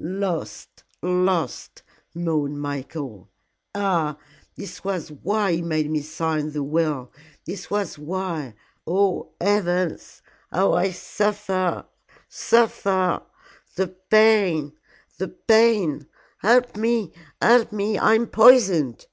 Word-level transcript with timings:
"Lost! 0.00 0.84
Lost!" 1.02 1.82
moaned 2.14 2.60
Michael. 2.60 3.28
"Ah, 3.74 4.16
this 4.54 4.84
was 4.84 5.10
why 5.10 5.50
he 5.54 5.60
made 5.60 5.90
me 5.90 6.02
sign 6.02 6.52
the 6.52 6.62
will 6.62 7.10
this 7.46 7.68
was 7.68 7.98
why 7.98 8.54
oh, 8.86 9.30
heavens! 9.40 10.22
how 10.52 10.72
I 10.74 10.92
suffer 10.92 11.84
suffer 12.28 13.22
the 13.74 13.88
pain 13.88 14.72
the 15.18 15.26
pain. 15.30 16.06
Help 16.42 16.76
me 16.76 17.12
help 17.42 17.72
me! 17.72 17.98
I 17.98 18.14
am 18.14 18.28
poisoned!" 18.28 19.04